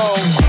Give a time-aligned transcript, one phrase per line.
[0.00, 0.39] soul.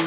[0.00, 0.05] you.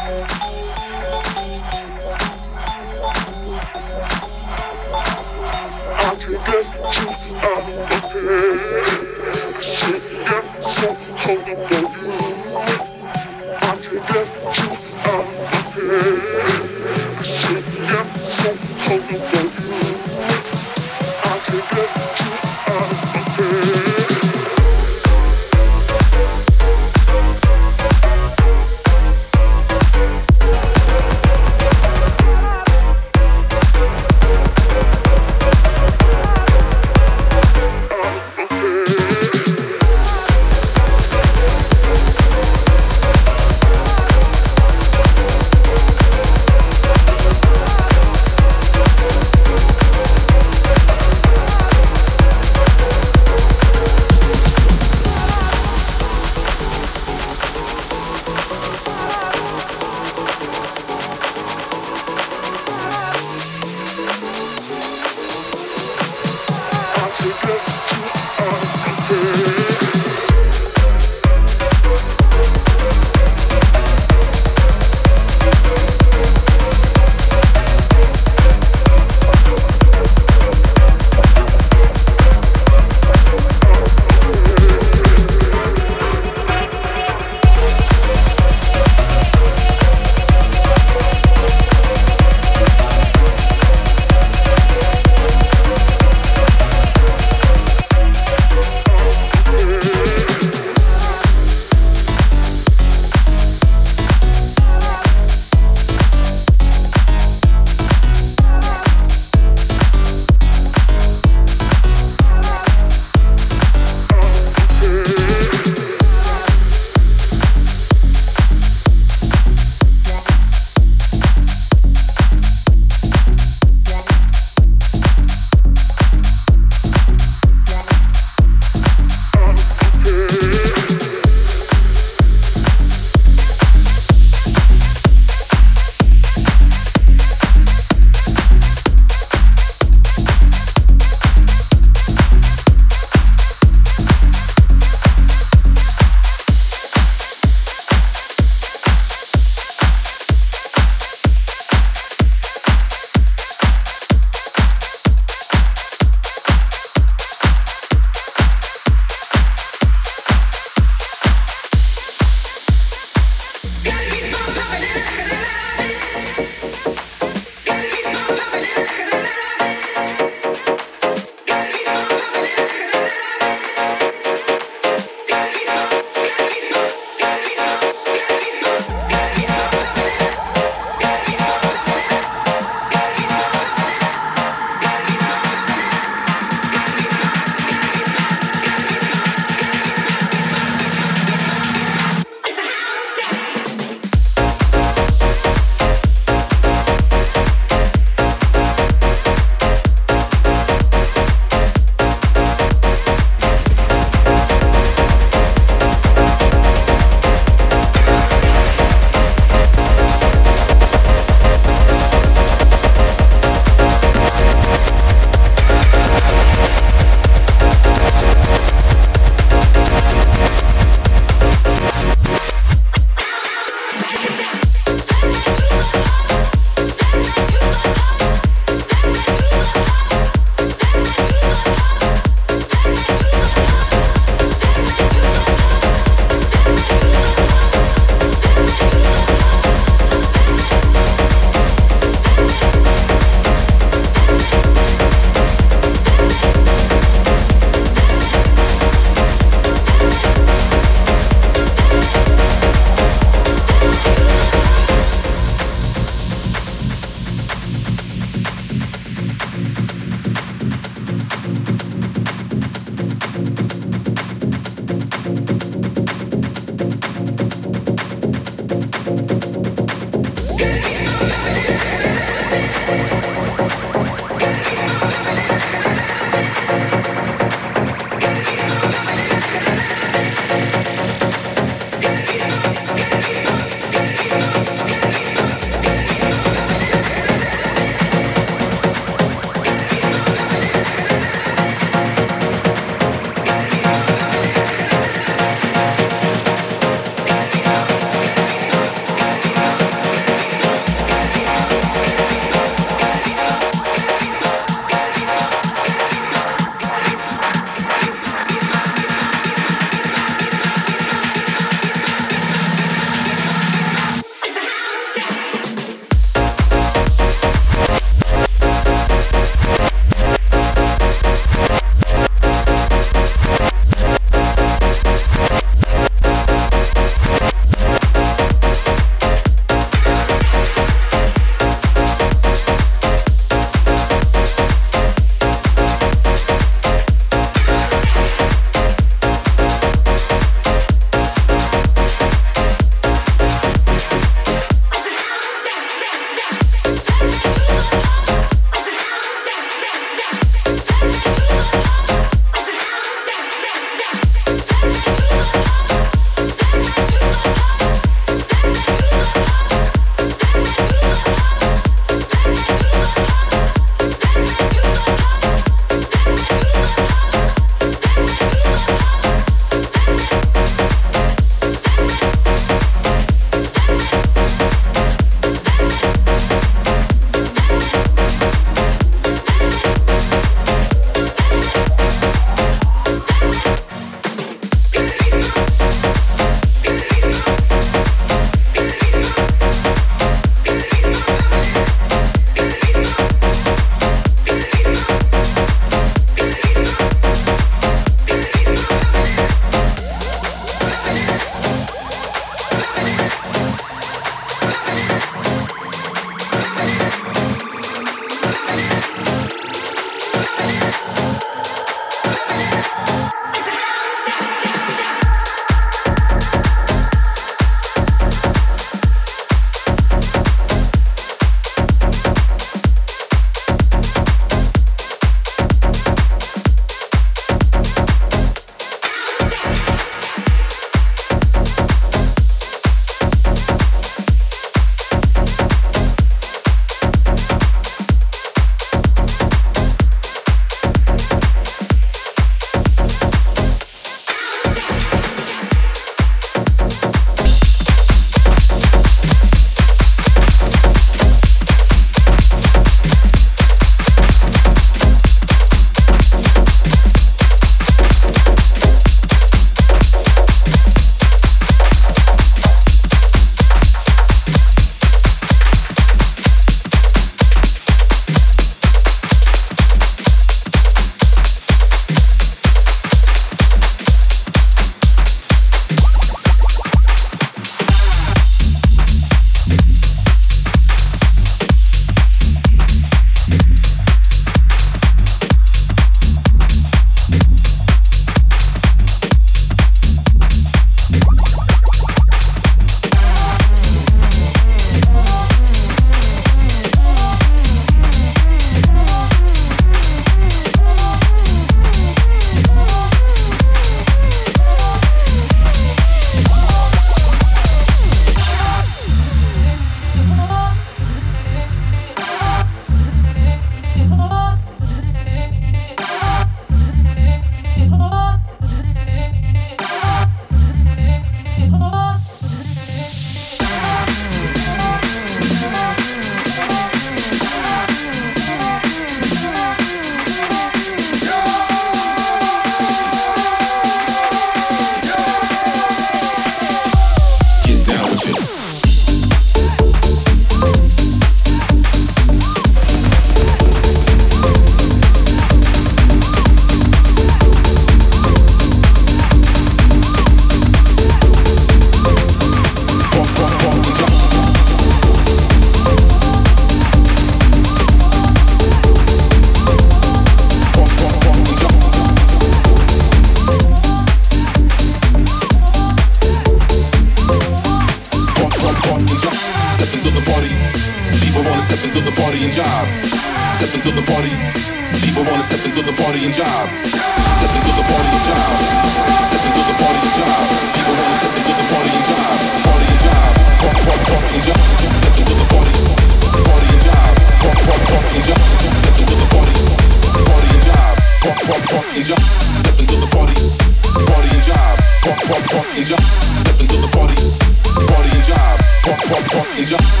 [599.61, 600.00] is your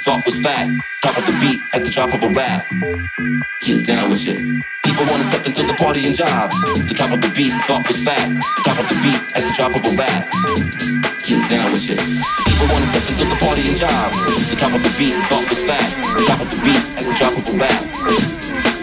[0.00, 0.64] thought was fat.
[1.02, 2.64] Drop of the beat at the drop of a rap.
[3.60, 4.40] Get down with it.
[4.80, 6.48] People wanna step into the party and jive.
[6.88, 8.32] The drop of the beat, thought was fat.
[8.64, 10.24] Drop of the beat at the drop of a rap.
[11.28, 12.00] Get down with it.
[12.48, 14.12] People wanna step into the party and jive.
[14.48, 15.84] The drop of the beat, thought was fat.
[16.24, 17.80] Drop of the beat at the drop of a rap.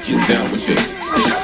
[0.06, 1.37] Get down with it.